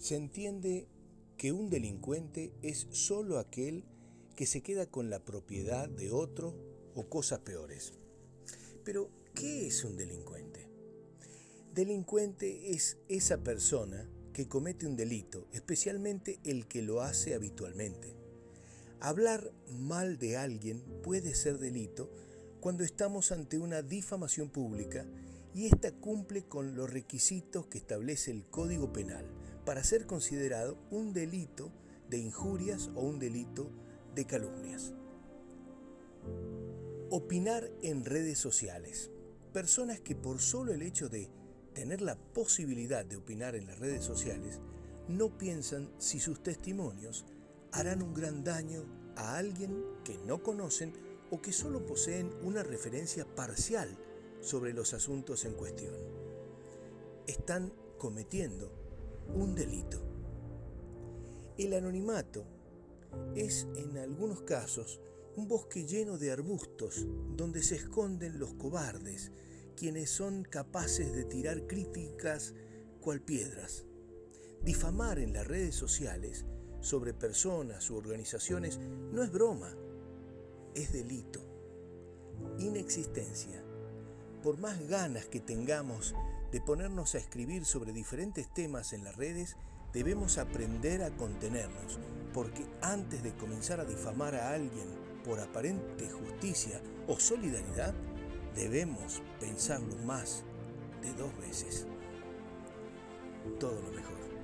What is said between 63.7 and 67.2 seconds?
en algunos casos un bosque lleno de arbustos